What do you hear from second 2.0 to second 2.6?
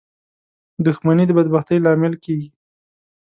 کېږي.